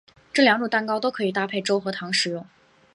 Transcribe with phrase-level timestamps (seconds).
[0.33, 2.43] 这两种蛋糕都可以搭配粥和糖食用。